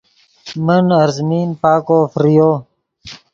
من 0.65 0.85
ارزمین 1.01 1.49
پاکو 1.61 1.99
فریو 2.13 2.51